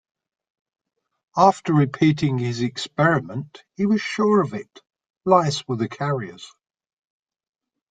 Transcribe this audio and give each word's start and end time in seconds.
After 1.37 1.73
repeating 1.75 2.39
his 2.39 2.61
experiment 2.61 3.63
he 3.77 3.85
was 3.85 4.01
sure 4.01 4.41
of 4.41 4.55
it: 4.55 4.81
lice 5.25 5.67
were 5.67 5.75
the 5.75 5.89
carriers. 5.89 6.51